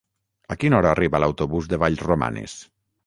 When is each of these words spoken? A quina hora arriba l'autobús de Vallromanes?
A 0.53 0.55
quina 0.61 0.77
hora 0.79 0.89
arriba 0.93 1.21
l'autobús 1.23 1.69
de 1.75 1.79
Vallromanes? 1.85 2.57